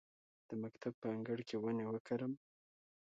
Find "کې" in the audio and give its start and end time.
1.47-1.55